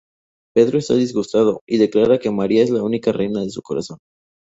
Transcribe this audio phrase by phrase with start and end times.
[0.55, 3.99] Pedro está disgustado, y declara que María es la única reina de su corazón.